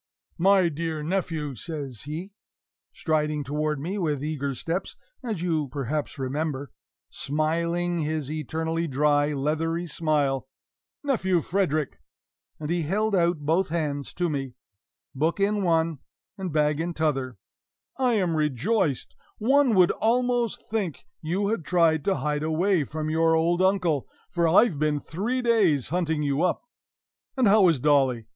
"My 0.39 0.67
dear 0.67 1.03
nephew!" 1.03 1.53
says 1.53 2.05
he, 2.05 2.31
striding 2.91 3.43
toward 3.43 3.79
me 3.79 3.99
with 3.99 4.23
eager 4.23 4.55
steps, 4.55 4.95
as 5.23 5.43
you 5.43 5.67
perhaps 5.67 6.17
remember, 6.17 6.71
smiling 7.11 7.99
his 7.99 8.31
eternally 8.31 8.87
dry, 8.87 9.31
leathery 9.31 9.85
smile 9.85 10.47
"Nephew 11.03 11.39
Frederick!" 11.39 11.99
and 12.59 12.71
he 12.71 12.81
held 12.81 13.15
out 13.15 13.41
both 13.45 13.67
hands 13.69 14.11
to 14.15 14.27
me, 14.27 14.55
book 15.13 15.39
in 15.39 15.61
one 15.61 15.99
and 16.35 16.51
bag 16.51 16.79
in 16.79 16.95
t'other 16.95 17.37
"I 17.99 18.13
am 18.13 18.35
rejoiced! 18.35 19.15
One 19.37 19.75
would 19.75 19.91
almost 19.91 20.67
think 20.67 21.05
you 21.21 21.49
had 21.49 21.63
tried 21.63 22.03
to 22.05 22.15
hide 22.15 22.41
away 22.41 22.85
from 22.85 23.11
your 23.11 23.35
old 23.35 23.61
uncle, 23.61 24.07
for 24.31 24.47
I've 24.47 24.79
been 24.79 24.99
three 24.99 25.43
days 25.43 25.89
hunting 25.89 26.23
you 26.23 26.41
up. 26.41 26.63
And 27.37 27.47
how 27.47 27.67
is 27.67 27.79
Dolly? 27.79 28.25